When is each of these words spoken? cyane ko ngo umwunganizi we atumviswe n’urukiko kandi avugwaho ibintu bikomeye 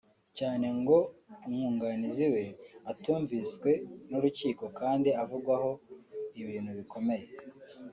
cyane 0.37 0.65
ko 0.69 0.75
ngo 0.81 0.97
umwunganizi 1.45 2.25
we 2.33 2.43
atumviswe 2.91 3.71
n’urukiko 4.09 4.63
kandi 4.79 5.09
avugwaho 5.23 5.71
ibintu 6.41 6.71
bikomeye 6.79 7.27